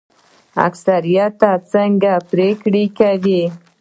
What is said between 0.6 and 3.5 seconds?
اکثریت څنګه پریکړه کوي؟